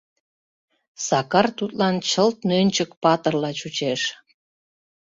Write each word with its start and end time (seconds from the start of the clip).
Сакар 1.07 1.47
тудлан 1.57 1.95
чылт 2.09 2.37
Нӧнчык-патырла 2.49 3.51
чучеш. 3.59 4.01